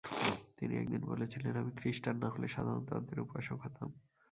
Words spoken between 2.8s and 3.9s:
তন্ত্রের উপাসক হতাম।